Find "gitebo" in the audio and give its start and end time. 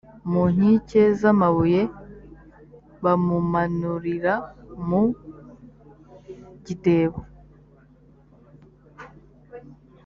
6.65-7.19